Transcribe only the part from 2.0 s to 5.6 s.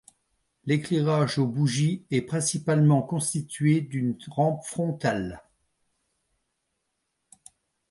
est principalement constitué d'une rampe frontale.